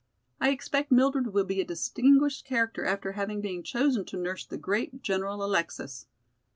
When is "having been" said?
3.11-3.61